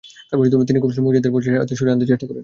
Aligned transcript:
তিনি 0.67 0.79
কৌশলে 0.79 1.01
মুজাহিদদের 1.05 1.33
পশ্চাতে 1.35 1.73
সরিয়ে 1.77 1.93
আনতে 1.93 2.09
চেষ্টা 2.09 2.25
করেন। 2.27 2.39